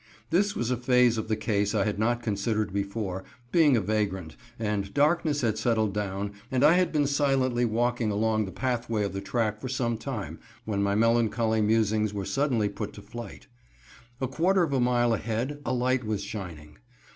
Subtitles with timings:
[0.31, 4.35] This was a phase of the case I had not considered before, being a vagrant,
[4.57, 9.13] and darkness had settled down, and I had been silently walking along the pathway of
[9.13, 13.45] the track for some time, when my melancholy musings were suddenly put to flight.
[14.19, 16.79] A quarter of a mile ahead a light was shining.